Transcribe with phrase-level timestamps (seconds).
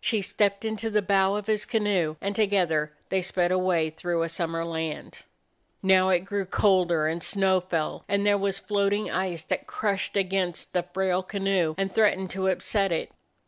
[0.00, 4.28] She stepped into the bow of his canoe, and together they sped away through a
[4.28, 5.22] summer land.
[5.82, 10.74] Now it grew colder and snow fell, and there was floating ice that crushed against
[10.74, 13.10] the frail 47 DOG HEROES OF MANY LANDS canoe and threatened to upset it.